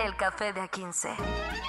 [0.00, 1.16] El café de A15.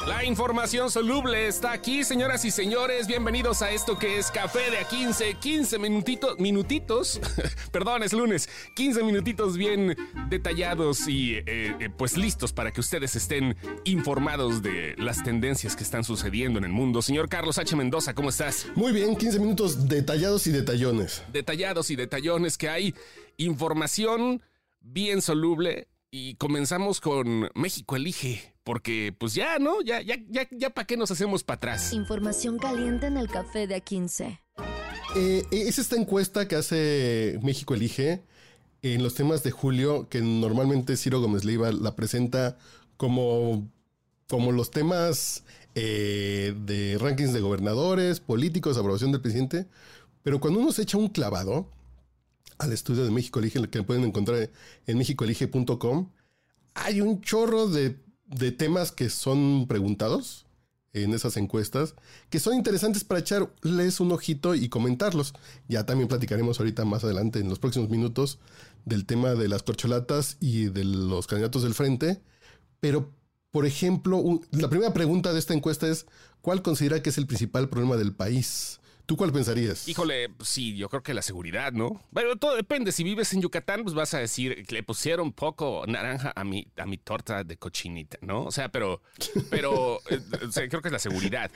[0.07, 3.05] La información soluble está aquí, señoras y señores.
[3.05, 5.39] Bienvenidos a esto que es Café de A15.
[5.39, 7.19] 15 minutitos, minutitos,
[7.71, 8.47] perdón, es lunes.
[8.75, 9.97] 15 minutitos bien
[10.29, 15.83] detallados y eh, eh, pues listos para que ustedes estén informados de las tendencias que
[15.83, 17.01] están sucediendo en el mundo.
[17.01, 17.75] Señor Carlos H.
[17.75, 18.67] Mendoza, ¿cómo estás?
[18.75, 21.23] Muy bien, 15 minutos detallados y detallones.
[21.31, 22.95] Detallados y detallones que hay
[23.37, 24.41] información
[24.79, 29.81] bien soluble y comenzamos con México Elige, porque pues ya, ¿no?
[29.81, 31.91] Ya, ya, ya, ya, ¿para qué nos hacemos para atrás?
[31.91, 34.39] Información caliente en el café de A15.
[35.15, 38.21] Eh, es esta encuesta que hace México Elige
[38.83, 42.59] en los temas de julio, que normalmente Ciro Gómez Leiva la presenta
[42.95, 43.67] como,
[44.27, 49.65] como los temas eh, de rankings de gobernadores, políticos, aprobación del presidente.
[50.21, 51.71] Pero cuando uno se echa un clavado,
[52.57, 54.49] al estudio de México Elige, que pueden encontrar
[54.87, 56.09] en mexicoelige.com,
[56.73, 60.45] hay un chorro de, de, temas que son preguntados
[60.93, 61.95] en esas encuestas,
[62.29, 65.33] que son interesantes para echarles un ojito y comentarlos.
[65.67, 68.39] Ya también platicaremos ahorita más adelante, en los próximos minutos,
[68.85, 72.21] del tema de las corcholatas y de los candidatos del frente.
[72.79, 73.11] Pero,
[73.51, 76.05] por ejemplo, la primera pregunta de esta encuesta es,
[76.41, 78.79] ¿cuál considera que es el principal problema del país?
[79.05, 79.87] ¿Tú cuál pensarías?
[79.87, 82.01] Híjole, pues sí, yo creo que la seguridad, ¿no?
[82.13, 82.93] Pero todo depende.
[82.93, 86.67] Si vives en Yucatán, pues vas a decir que le pusieron poco naranja a mi,
[86.77, 88.45] a mi torta de cochinita, ¿no?
[88.45, 89.01] O sea, pero,
[89.49, 91.51] pero eh, o sea, creo que es la seguridad.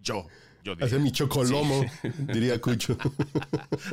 [0.00, 0.26] Yo,
[0.64, 0.86] yo diría.
[0.86, 2.08] Hacer mi chocolomo, sí.
[2.32, 2.96] diría Cucho.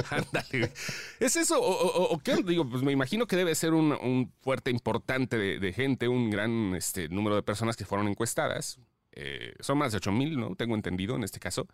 [0.10, 0.72] Ándale.
[1.20, 1.60] ¿Es eso?
[1.60, 2.38] ¿O, o, o, qué?
[2.42, 6.30] Digo, pues me imagino que debe ser un, un fuerte importante de, de, gente, un
[6.30, 8.80] gran este, número de personas que fueron encuestadas.
[9.12, 10.56] Eh, son más de 8 mil, ¿no?
[10.56, 11.68] Tengo entendido en este caso.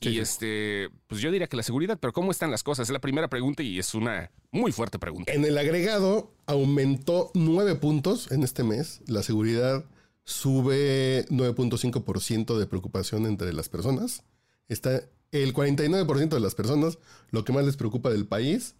[0.00, 0.18] Sí, y sí.
[0.20, 2.88] este, pues yo diría que la seguridad, pero ¿cómo están las cosas?
[2.88, 5.32] Es la primera pregunta y es una muy fuerte pregunta.
[5.32, 9.02] En el agregado aumentó nueve puntos en este mes.
[9.06, 9.84] La seguridad
[10.24, 14.24] sube 9.5% de preocupación entre las personas.
[14.68, 15.02] Está
[15.32, 16.98] el 49% de las personas,
[17.30, 18.74] lo que más les preocupa del país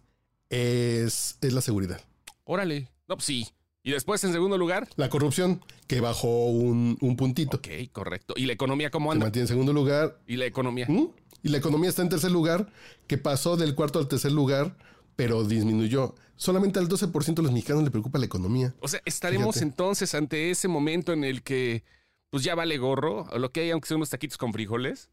[0.49, 2.01] es, es la seguridad.
[2.43, 3.47] Órale, no, pues sí.
[3.83, 7.57] Y después, en segundo lugar, la corrupción, que bajó un, un puntito.
[7.57, 8.35] Ok, correcto.
[8.37, 9.23] ¿Y la economía cómo anda?
[9.23, 10.19] Se mantiene en segundo lugar.
[10.27, 10.85] ¿Y la economía?
[10.87, 11.07] ¿Mm?
[11.43, 12.71] Y la economía está en tercer lugar,
[13.07, 14.77] que pasó del cuarto al tercer lugar,
[15.15, 16.13] pero disminuyó.
[16.35, 18.73] Solamente al 12% de los mexicanos le preocupa la economía.
[18.79, 19.65] O sea, estaremos Fíjate.
[19.65, 21.83] entonces ante ese momento en el que,
[22.29, 25.09] pues ya vale gorro, o lo que hay, aunque sean unos taquitos con frijoles.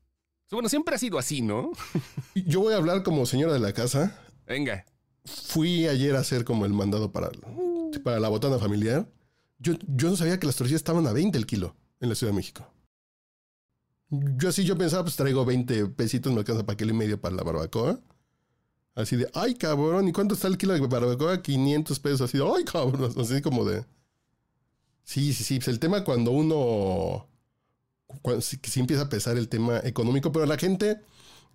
[0.51, 1.73] Bueno, siempre ha sido así, ¿no?
[2.35, 4.19] Yo voy a hablar como señora de la casa.
[4.47, 4.85] Venga.
[5.29, 7.31] Fui ayer a hacer como el mandado para,
[8.03, 9.09] para la botana familiar.
[9.59, 12.33] Yo, yo no sabía que las tortillas estaban a 20 el kilo en la Ciudad
[12.33, 12.67] de México.
[14.11, 17.37] Yo así, yo pensaba, pues traigo 20 pesitos, me alcanza para kilo y medio para
[17.37, 18.01] la barbacoa.
[18.95, 21.43] Así de, ay cabrón, ¿y cuánto está el kilo de barbacoa?
[21.43, 23.85] 500 pesos, así de, ay cabrón, así como de...
[25.05, 27.29] Sí, sí, sí, pues el tema cuando uno...
[28.23, 31.01] Cuando, sí, sí empieza a pesar el tema económico, pero a la gente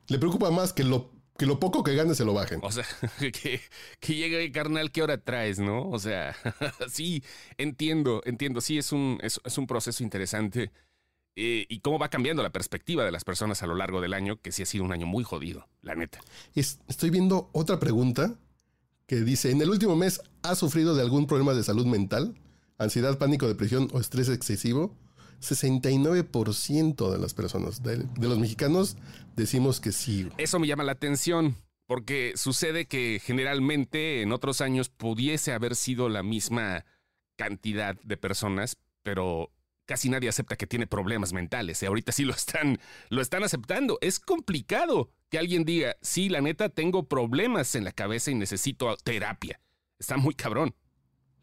[0.07, 2.59] le preocupa más que lo que lo poco que gane se lo bajen.
[2.63, 2.85] O sea,
[3.19, 3.61] que,
[3.99, 5.89] que llegue carnal, ¿qué hora traes, no?
[5.89, 6.35] O sea,
[6.89, 7.23] sí,
[7.57, 8.61] entiendo, entiendo.
[8.61, 10.71] Sí, es un, es, es un proceso interesante.
[11.35, 14.39] Eh, y cómo va cambiando la perspectiva de las personas a lo largo del año,
[14.39, 16.19] que sí ha sido un año muy jodido, la neta.
[16.53, 18.35] Es, estoy viendo otra pregunta
[19.07, 22.35] que dice, ¿en el último mes has sufrido de algún problema de salud mental?
[22.77, 24.95] ¿Ansiedad, pánico, depresión o estrés excesivo?
[25.44, 28.98] 69% de las personas, de, los mexicanos,
[29.36, 30.30] decimos que sí.
[30.38, 31.56] Eso me llama la atención,
[31.86, 36.86] porque sucede que generalmente en otros años pudiese haber sido la misma
[37.36, 39.52] cantidad de personas, pero
[39.86, 41.84] casi nadie acepta que tiene problemas mentales.
[41.84, 42.80] Y ahorita sí lo están,
[43.10, 43.98] lo están aceptando.
[44.02, 48.96] Es complicado que alguien diga, sí, la neta, tengo problemas en la cabeza y necesito
[49.04, 49.60] terapia.
[50.00, 50.75] Está muy cabrón.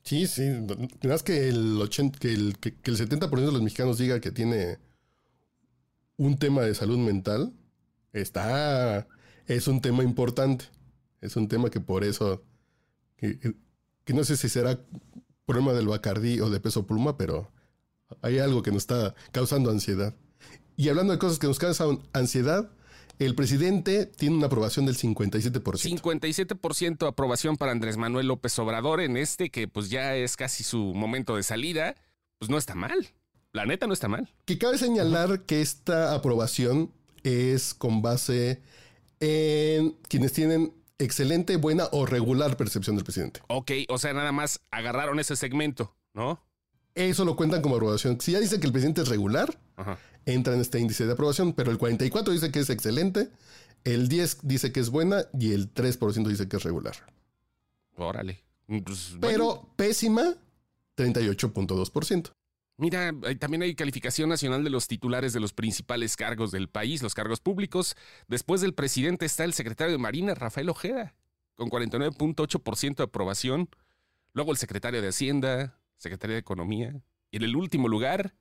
[0.03, 0.50] Sí, sí.
[1.06, 4.31] Más que el, 80, que el, que, que el 70% de los mexicanos diga que
[4.31, 4.78] tiene
[6.16, 7.52] un tema de salud mental,
[8.12, 9.06] está.
[9.47, 10.67] Es un tema importante.
[11.20, 12.43] Es un tema que por eso.
[13.17, 13.38] Que,
[14.05, 14.81] que no sé si será
[15.47, 17.50] problema del Bacardí o de peso pluma, pero
[18.23, 20.14] hay algo que nos está causando ansiedad.
[20.76, 22.70] Y hablando de cosas que nos causan ansiedad,
[23.20, 25.61] el presidente tiene una aprobación del 57%.
[25.62, 30.94] 57% aprobación para Andrés Manuel López Obrador en este, que pues ya es casi su
[30.94, 31.94] momento de salida.
[32.38, 33.08] Pues no está mal.
[33.52, 34.32] La neta no está mal.
[34.46, 35.44] Que cabe señalar uh -huh.
[35.44, 38.62] que esta aprobación es con base
[39.20, 43.43] en quienes tienen excelente, buena o regular percepción del presidente.
[43.49, 46.43] Ok, o sea, nada más agarraron ese segmento, ¿no?
[46.94, 48.19] Eso lo cuentan como aprobación.
[48.20, 49.99] Si ya dice que el presidente es regular, Ajá.
[50.26, 53.31] Entra en este índice de aprobación, pero el 44 dice que es excelente,
[53.84, 56.94] el 10 dice que es buena y el 3% dice que es regular.
[57.96, 58.40] Órale.
[58.67, 59.20] Pues, bueno.
[59.20, 60.34] Pero pésima,
[60.96, 62.32] 38.2%.
[62.76, 67.02] Mira, hay- también hay calificación nacional de los titulares de los principales cargos del país,
[67.02, 67.94] los cargos públicos.
[68.26, 71.14] Después del presidente está el secretario de Marina, Rafael Ojeda,
[71.56, 73.69] con 49.8% de aprobación.
[74.32, 77.02] Luego el secretario de Hacienda, secretario de Economía.
[77.31, 78.34] Y en el último lugar,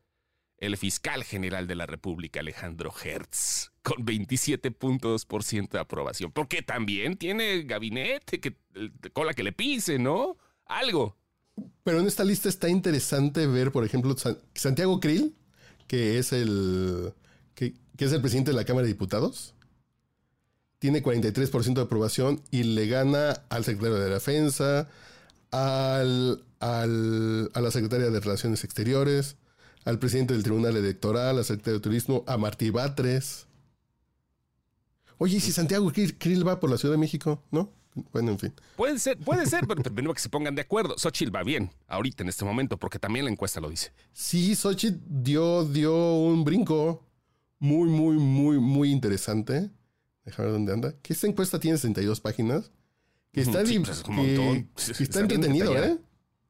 [0.59, 6.31] el fiscal general de la República, Alejandro Hertz, con 27.2% de aprobación.
[6.31, 10.37] Porque también tiene gabinete, que, eh, cola que le pise, ¿no?
[10.65, 11.15] Algo.
[11.83, 15.35] Pero en esta lista está interesante ver, por ejemplo, San- Santiago Krill,
[15.87, 17.13] que es el
[17.55, 19.55] que, que es el presidente de la Cámara de Diputados.
[20.79, 24.87] Tiene 43% de aprobación y le gana al secretario de Defensa,
[25.51, 29.35] al, al- a la secretaria de Relaciones Exteriores,
[29.89, 33.47] al presidente del Tribunal Electoral, al secretario de Turismo, a Martí Batres.
[35.17, 37.43] Oye, ¿y si Santiago Krill, va por la Ciudad de México?
[37.51, 37.73] ¿No?
[38.13, 38.53] Bueno, en fin.
[38.77, 40.95] Puede ser, puede ser, pero primero que se pongan de acuerdo.
[40.97, 43.91] Xochitl va bien, ahorita en este momento, porque también la encuesta lo dice.
[44.13, 47.03] Sí, Xochitl dio, dio un brinco
[47.57, 49.69] muy, muy, muy, muy interesante.
[50.23, 50.93] Déjame ver dónde anda.
[51.01, 52.71] Que esta encuesta tiene 62 páginas.
[53.31, 54.67] Que está, Sí, pues es un que-
[55.03, 55.75] Está entretenido.
[55.83, 55.97] ¿eh?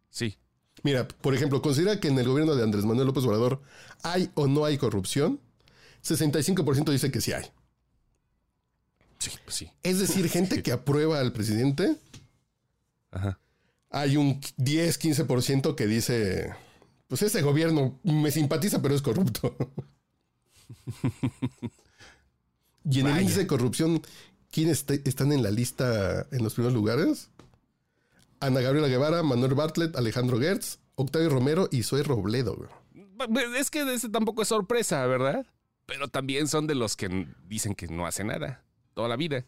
[0.09, 0.37] Sí.
[0.83, 3.61] Mira, por ejemplo, considera que en el gobierno de Andrés Manuel López Obrador
[4.03, 5.39] hay o no hay corrupción.
[6.03, 7.45] 65% dice que sí hay.
[9.19, 9.71] Sí, pues sí.
[9.83, 11.97] Es decir, gente que aprueba al presidente,
[13.11, 13.39] Ajá.
[13.89, 16.53] hay un 10-15% que dice,
[17.07, 19.55] pues ese gobierno me simpatiza, pero es corrupto.
[22.89, 24.01] y en el índice de corrupción,
[24.51, 27.29] ¿quiénes están en la lista en los primeros lugares?
[28.39, 32.55] Ana Gabriela Guevara, Manuel Bartlett, Alejandro Gertz, Octavio Romero y Zoe Robledo.
[32.55, 33.45] güey.
[33.57, 35.45] Es que ese tampoco es sorpresa, ¿verdad?
[35.85, 38.63] Pero también son de los que dicen que no hace nada
[38.93, 39.45] toda la vida.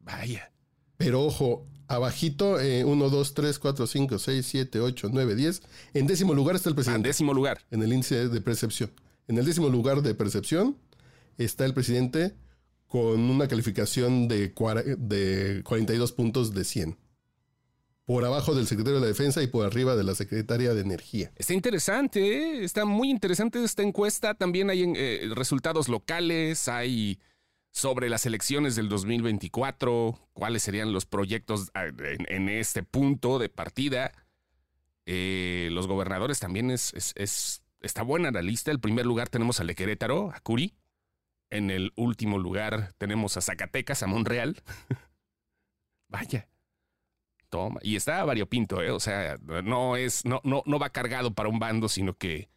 [0.00, 0.52] Vaya.
[0.96, 5.62] Pero ojo, abajito, eh, 1, 2, 3, 4, 5, 6, 7, 8, 9, 10.
[5.94, 7.08] En décimo lugar está el En presidente.
[7.08, 7.60] décimo lugar.
[7.70, 8.90] en el índice de percepción.
[9.28, 10.76] En el décimo lugar de percepción
[11.38, 12.34] está el presidente
[12.86, 14.52] con una calificación de,
[14.98, 16.96] de 42 puntos de 100.
[18.06, 21.32] Por abajo del secretario de la Defensa y por arriba de la secretaria de Energía.
[21.36, 22.20] Está interesante,
[22.60, 22.64] ¿eh?
[22.64, 24.34] está muy interesante esta encuesta.
[24.34, 27.18] También hay eh, resultados locales, hay
[27.72, 31.86] sobre las elecciones del 2024, cuáles serían los proyectos ah,
[32.28, 34.12] en, este punto de partida.
[35.06, 38.70] Eh, los gobernadores también es, es- es- está buena la lista.
[38.70, 40.74] En primer lugar tenemos a Le Querétaro, a Curi.
[41.50, 44.62] En el último lugar tenemos a Zacatecas, a Monreal.
[46.08, 46.48] Vaya.
[47.54, 47.78] Toma.
[47.84, 48.90] Y está variopinto, ¿eh?
[48.90, 52.48] O sea, no es, no, no, no va cargado para un bando, sino que.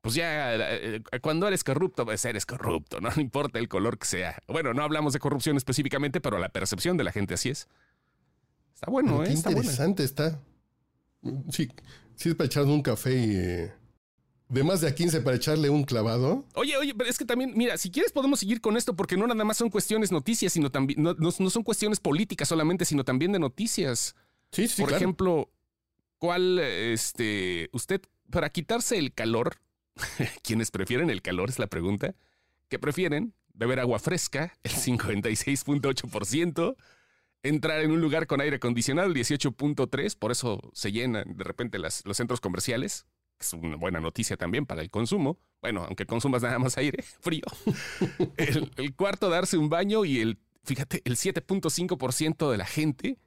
[0.00, 3.10] Pues ya, eh, cuando eres corrupto, pues eres corrupto, ¿no?
[3.14, 4.42] No importa el color que sea.
[4.48, 7.68] Bueno, no hablamos de corrupción específicamente, pero la percepción de la gente así es.
[8.74, 9.26] Está bueno, ¿eh?
[9.28, 9.60] qué Está buena.
[9.60, 10.40] interesante está.
[11.50, 11.68] Sí,
[12.16, 13.36] sí es para echarle un café y...
[13.36, 13.72] eh,
[14.48, 16.44] de más de a 15 para echarle un clavado.
[16.54, 19.26] Oye, oye, pero es que también, mira, si quieres podemos seguir con esto, porque no
[19.26, 23.04] nada más son cuestiones noticias, sino también, no, no- no son cuestiones políticas solamente, sino
[23.04, 24.14] también de noticias.
[24.50, 25.02] Sí, sí, Por claro.
[25.02, 25.50] ejemplo,
[26.18, 29.56] ¿cuál, este, usted, para quitarse el calor,
[30.42, 32.14] quienes prefieren el calor es la pregunta,
[32.68, 33.34] ¿qué prefieren?
[33.54, 36.76] Beber agua fresca, el 56.8%,
[37.42, 41.78] entrar en un lugar con aire acondicionado, el 18.3%, por eso se llenan de repente
[41.78, 43.04] las- los centros comerciales,
[43.42, 47.44] es una buena noticia también para el consumo, bueno, aunque consumas nada más aire frío.
[48.36, 53.18] el, el cuarto, darse un baño y el, fíjate, el 7.5% de la gente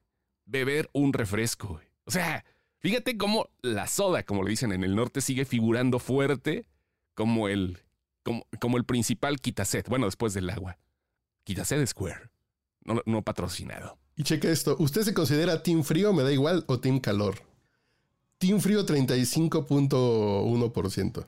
[0.45, 1.81] beber un refresco.
[2.05, 2.45] O sea,
[2.79, 6.65] fíjate cómo la soda, como le dicen en el norte, sigue figurando fuerte
[7.13, 7.79] como el,
[8.23, 9.85] como, como el principal quitased.
[9.87, 10.77] Bueno, después del agua.
[11.43, 12.29] Quitased Square.
[12.83, 13.97] No, no patrocinado.
[14.15, 14.75] Y checa esto.
[14.79, 17.41] ¿Usted se considera team frío, me da igual, o team calor?
[18.37, 21.25] Team frío 35.1%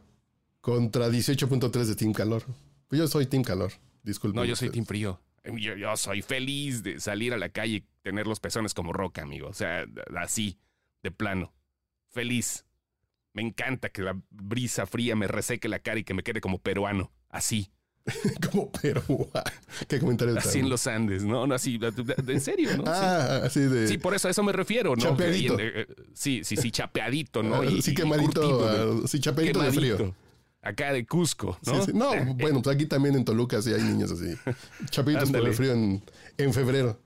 [0.61, 2.43] contra 18.3% de team calor.
[2.87, 3.71] Pues yo soy team calor.
[4.03, 4.35] Disculpe.
[4.35, 5.19] No, yo soy team frío.
[5.45, 9.21] Yo, yo soy feliz de salir a la calle y tener los pezones como roca,
[9.21, 9.47] amigo.
[9.47, 9.85] O sea,
[10.17, 10.59] así,
[11.03, 11.53] de plano.
[12.09, 12.65] Feliz.
[13.33, 16.59] Me encanta que la brisa fría me reseque la cara y que me quede como
[16.59, 17.11] peruano.
[17.29, 17.71] Así.
[18.51, 19.29] Como Perú.
[19.87, 21.45] Qué comentario Así en los Andes, ¿no?
[21.45, 21.79] no así,
[22.27, 22.83] en serio, ¿no?
[22.87, 22.91] Sí.
[22.93, 23.87] Ah, así de.
[23.87, 25.01] Sí, por eso a eso me refiero, ¿no?
[25.01, 25.57] Chapeadito.
[25.59, 27.61] Eh, Sí, sí, sí, chapeadito, ¿no?
[27.61, 28.41] ah, Y- sí, quemadito.
[28.41, 30.15] curtido, ah, sí, chapeadito de frío.
[30.61, 31.85] Acá de Cusco, ¿no?
[31.85, 31.91] sí.
[31.93, 34.35] No, bueno, pues aquí también en Toluca sí hay niños así.
[34.89, 36.03] Chapitos por el frío en,
[36.37, 36.99] en febrero.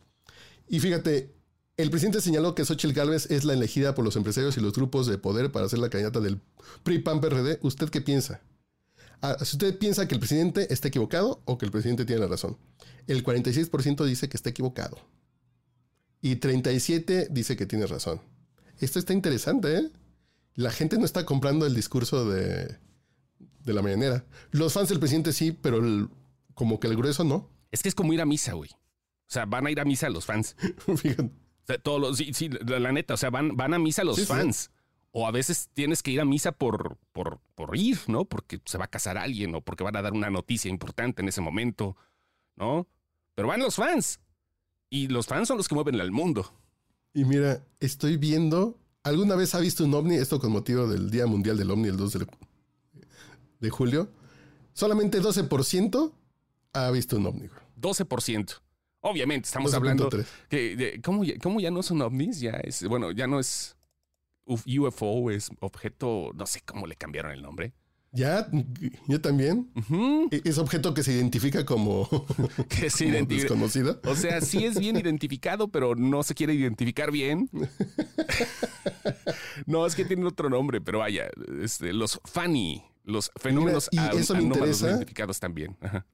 [0.67, 1.31] Y fíjate,
[1.77, 5.05] el presidente señaló que Xochitl Gálvez es la elegida por los empresarios y los grupos
[5.07, 6.39] de poder para ser la candidata del
[6.83, 7.59] PRI PAN PRD.
[7.61, 8.39] ¿Usted qué piensa?
[9.21, 12.27] Ah, si usted piensa que el presidente está equivocado o que el presidente tiene la
[12.27, 12.57] razón.
[13.07, 14.97] El 46% dice que está equivocado.
[16.21, 18.21] Y 37% dice que tiene razón.
[18.79, 19.89] Esto está interesante, ¿eh?
[20.55, 22.77] La gente no está comprando el discurso de,
[23.63, 24.25] de la mañanera.
[24.51, 26.09] Los fans del presidente sí, pero el-
[26.53, 27.49] como que el grueso no.
[27.71, 28.69] Es que es como ir a misa, güey.
[28.71, 30.55] O sea, van a ir a misa los fans.
[30.97, 31.23] Fíjate.
[31.23, 34.03] O sea, todos los, sí, sí, la, la neta, o sea, van, van a misa
[34.03, 34.27] los Sí, sí.
[34.27, 34.71] fans.
[35.11, 38.23] O a veces tienes que ir a misa por, por, por ir, ¿no?
[38.25, 41.27] Porque se va a casar alguien o porque van a dar una noticia importante en
[41.27, 41.97] ese momento,
[42.55, 42.87] ¿no?
[43.35, 44.19] Pero van los fans.
[44.89, 46.53] Y los fans son los que mueven al mundo.
[47.13, 48.77] Y mira, estoy viendo.
[49.03, 50.15] ¿Alguna vez ha visto un ovni?
[50.15, 52.27] Esto con motivo del Día Mundial del OVNI, el 2 de,
[53.59, 54.09] de julio.
[54.73, 56.11] Solamente 12%
[56.73, 57.47] ha visto un ovni.
[57.47, 57.59] güey.
[57.79, 58.59] 12%.
[59.01, 60.25] Obviamente, estamos hablando 12.3.
[60.49, 62.39] que de- ¿cómo, ya, cómo ya no son ovnis?
[62.39, 63.75] Ya es, bueno, ya no es
[64.45, 67.73] UFO, es objeto, no sé cómo le cambiaron el nombre.
[68.13, 68.45] Ya,
[69.07, 69.71] yo también.
[70.31, 72.09] E- Es objeto que se identifica como,
[72.67, 73.43] Que se como identifica.
[73.43, 74.01] desconocido.
[74.03, 77.49] O sea, sí es bien identificado, pero no se quiere identificar bien.
[79.65, 81.29] No, es que tiene otro nombre, pero vaya,
[81.61, 84.89] este, los FANI, los fenómenos y an- eso me interesa.
[84.89, 85.77] identificados también.
[85.81, 86.05] Ajá.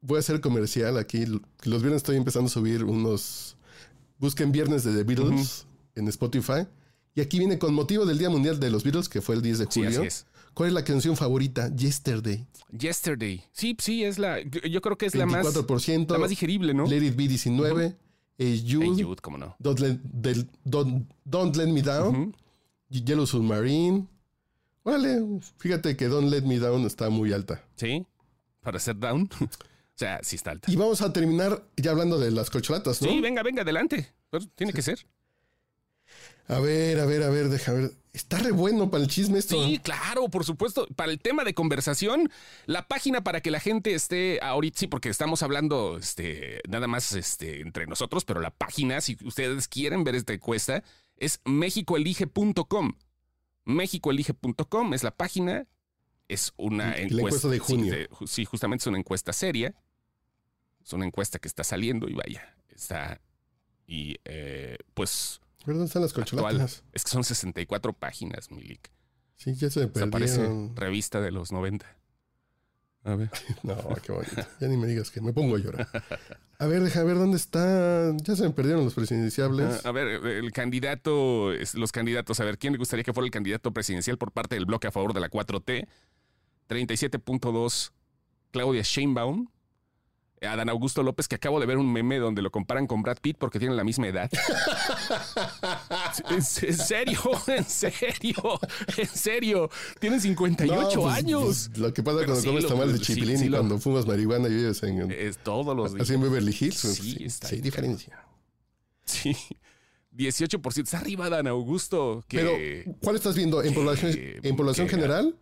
[0.00, 1.24] Voy a hacer comercial aquí.
[1.64, 3.56] Los viernes estoy empezando a subir unos.
[4.18, 6.66] Busquen viernes de The Beatles en Spotify.
[7.16, 9.58] Y aquí viene con motivo del Día Mundial de los Beatles, que fue el 10
[9.58, 9.98] de Sí, julio.
[10.00, 10.26] así es.
[10.54, 11.74] ¿Cuál es la canción favorita?
[11.74, 12.46] Yesterday.
[12.78, 13.42] Yesterday.
[13.52, 14.40] Sí, sí, es la.
[14.42, 16.12] Yo creo que es la más, 24%.
[16.12, 16.86] la más digerible, ¿no?
[16.86, 17.96] Let It Be 19.
[18.38, 19.56] eh, Jude, Hey, Jude, cómo no.
[19.58, 22.36] Don't, let, del- don't- Don't Let Me Down.
[22.90, 24.06] Yellow Submarine.
[24.82, 27.64] Órale, fíjate que Don't Let Me Down está muy alta.
[27.76, 28.06] Sí,
[28.60, 29.28] para ser down.
[29.96, 30.70] O sea, sí está alta.
[30.70, 33.08] Y vamos a terminar ya hablando de las corcholatas, ¿no?
[33.08, 34.12] Sí, venga, venga, adelante.
[34.28, 35.06] Pero tiene que ser.
[36.48, 37.92] A ver, a ver, a ver, deja ver.
[38.12, 39.62] Está re bueno para el chisme esto.
[39.62, 40.86] Sí, claro, por supuesto.
[40.96, 42.30] Para el tema de conversación,
[42.64, 47.12] la página para que la gente esté ahorita, sí, porque estamos hablando este, nada más
[47.12, 50.82] este, entre nosotros, pero la página, si ustedes quieren ver esta encuesta,
[51.18, 52.92] es mexicoelige.com.
[53.64, 55.66] Mexicoelige.com es la página.
[56.28, 57.16] Es una La encuesta.
[57.20, 57.94] encuesta de sí, junio.
[58.10, 59.74] ju- Sí, justamente es una encuesta seria.
[60.84, 63.20] Es una encuesta que está saliendo y vaya, está.
[63.86, 65.40] Y eh, pues.
[65.66, 66.42] ¿Dónde están las Actual.
[66.42, 66.84] corcholatas?
[66.92, 68.90] Es que son 64 páginas, Milik.
[69.36, 70.74] Sí, ya se me perdieron.
[70.76, 71.86] revista de los 90.
[73.04, 73.30] A ver.
[73.62, 74.42] No, qué bonito.
[74.60, 75.88] Ya ni me digas que me pongo a llorar.
[76.58, 78.12] A ver, deja ver dónde está.
[78.22, 79.84] Ya se me perdieron los presidenciables.
[79.84, 83.30] Ah, A ver, el candidato, los candidatos, a ver, ¿quién le gustaría que fuera el
[83.30, 85.86] candidato presidencial por parte del bloque a favor de la 4T?
[86.68, 87.92] 37.2,
[88.50, 89.48] Claudia Sheinbaum.
[90.42, 93.38] Adán Augusto López, que acabo de ver un meme donde lo comparan con Brad Pitt
[93.38, 94.30] porque tienen la misma edad.
[96.30, 97.20] ¿En, serio?
[97.46, 98.60] ¿En serio?
[98.96, 99.70] ¿En serio?
[99.98, 101.42] Tienen 58 No, pues, años.
[101.44, 103.48] pues, lo que pasa Pero cuando sí comes lo- tamal de sí, chipilín sí y
[103.48, 106.02] lo- cuando fumas marihuana y vives en, Es todos los días.
[106.04, 106.80] así en Beverly Hills.
[106.82, 108.18] pues, Sí, está sí, hay diferencia.
[109.04, 109.36] Sí.
[110.14, 110.82] 18%.
[110.84, 112.24] Está arriba Dan Augusto.
[112.28, 113.62] Que Pero, ¿cuál estás viendo?
[113.62, 114.12] ¿En que- población,
[114.42, 115.36] en población general?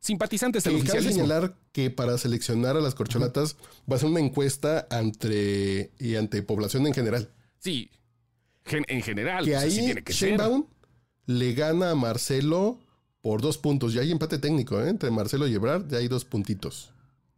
[0.00, 1.24] Simpatizantes del cabe oficialismo.
[1.24, 3.56] señalar que para seleccionar a las corcholatas
[3.90, 7.30] va a ser una encuesta entre y ante población en general.
[7.58, 7.90] Sí.
[8.64, 9.44] Gen- en general.
[9.44, 10.28] Que pues, ahí tiene que ser.
[10.30, 10.66] Sheinbaum
[11.26, 12.78] le gana a Marcelo
[13.20, 13.92] por dos puntos.
[13.92, 14.88] Ya hay empate técnico ¿eh?
[14.88, 16.92] entre Marcelo y Ebrard, ya hay dos puntitos.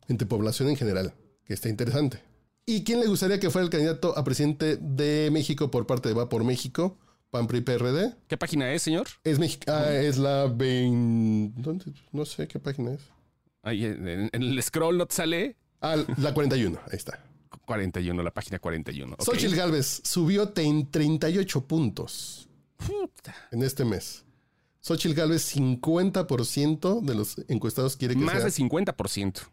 [0.08, 1.14] Entre población en general,
[1.44, 2.22] que está interesante.
[2.66, 6.14] ¿Y quién le gustaría que fuera el candidato a presidente de México por parte de
[6.14, 6.98] Va por México?
[7.30, 8.14] PAN PRI PRD.
[8.28, 9.06] ¿Qué página es, señor?
[9.24, 11.60] Es, Mex- ah, es la 20...
[11.60, 11.84] ¿dónde?
[12.12, 13.00] No sé qué página es.
[13.62, 17.24] Ahí en, en el scroll no te sale Ah, la 41, ahí está.
[17.66, 19.14] 41, la página 41.
[19.14, 19.22] ok.
[19.22, 23.34] Xochitl Galvez subió en 38 puntos Puta.
[23.50, 24.24] en este mes.
[24.82, 28.94] Xochitl Galvez, 50% de los encuestados quiere que Más sea de 50%.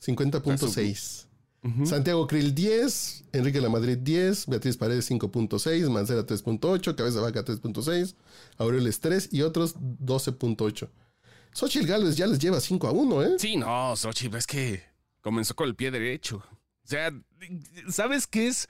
[0.04, 1.27] 50.6.
[1.86, 8.16] Santiago Krill 10, Enrique La Madrid 10, Beatriz Paredes 5.6, Mancera 3.8, Cabeza Vaca 3.6,
[8.58, 10.90] Aureoles 3 y otros 12.8.
[11.54, 13.36] Xochitl Galvez ya les lleva 5 a 1, ¿eh?
[13.40, 14.84] Sí, no, Xochitl, es que
[15.22, 16.38] comenzó con el pie derecho.
[16.38, 17.12] O sea,
[17.90, 18.70] ¿sabes qué es?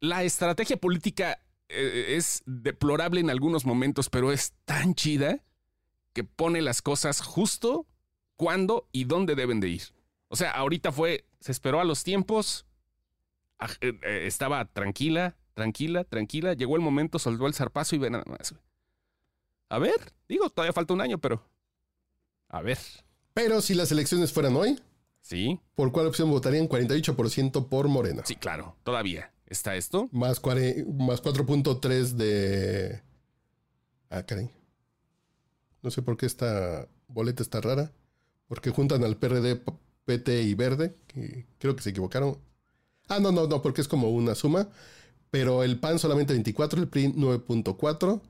[0.00, 5.42] La estrategia política eh, es deplorable en algunos momentos, pero es tan chida
[6.12, 7.86] que pone las cosas justo
[8.36, 9.82] cuándo y dónde deben de ir.
[10.28, 12.66] O sea, ahorita fue, se esperó a los tiempos,
[13.80, 18.24] eh, eh, estaba tranquila, tranquila, tranquila, llegó el momento, soltó el zarpazo y ve nada
[18.26, 18.54] más.
[19.68, 21.42] A ver, digo, todavía falta un año, pero...
[22.48, 22.78] A ver,
[23.32, 24.80] Pero si las elecciones fueran hoy,
[25.20, 25.60] ¿sí?
[25.76, 26.68] ¿por cuál opción votarían?
[26.68, 28.22] 48% por Morena.
[28.26, 30.08] Sí, claro, todavía está esto.
[30.10, 33.02] Más, más 4.3 de...
[34.08, 34.50] Ah, caray.
[35.82, 37.92] No sé por qué esta boleta está rara.
[38.48, 39.62] porque juntan al PRD,
[40.10, 42.36] PT y Verde, que creo que se equivocaron.
[43.06, 44.68] Ah, no, no, no, porque es como una suma.
[45.30, 48.20] Pero el PAN solamente 24, el PRI 9.4.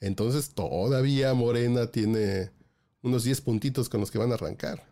[0.00, 2.50] Entonces todavía Morena tiene
[3.02, 4.82] unos 10 puntitos con los que van a arrancar.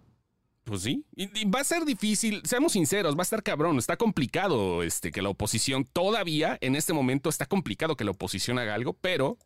[0.63, 4.83] Pues sí, y, va a ser difícil, seamos sinceros, va a estar cabrón, está complicado
[4.83, 8.93] este, que la oposición todavía en este momento está complicado que la oposición haga algo,
[8.93, 9.39] pero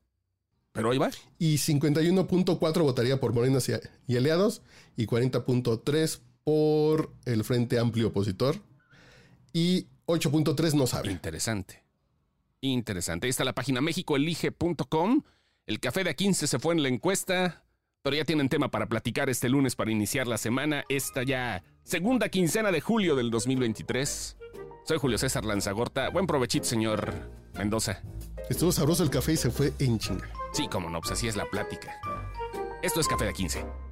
[0.72, 1.10] pero ahí va.
[1.38, 3.60] Y 51.4 votaría por Morena
[4.08, 4.62] y aliados
[4.96, 8.56] y 40.3 por el Frente Amplio Opositor
[9.52, 11.10] y 8.3 no sabe.
[11.10, 11.82] Interesante.
[12.60, 13.26] Interesante.
[13.26, 15.22] Ahí está la página mexicoelige.com.
[15.66, 17.64] El café de A15 se fue en la encuesta,
[18.02, 20.84] pero ya tienen tema para platicar este lunes para iniciar la semana.
[20.88, 24.36] Esta ya segunda quincena de julio del 2023.
[24.84, 26.08] Soy Julio César Lanzagorta.
[26.10, 28.02] Buen provechito, señor Mendoza.
[28.48, 30.28] Estuvo sabroso el café y se fue en chinga.
[30.52, 32.00] Sí, como no, pues así es la plática.
[32.82, 33.91] Esto es Café de A15.